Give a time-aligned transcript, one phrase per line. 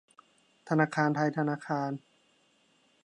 [0.69, 1.91] ธนาคารไทยธนาคาร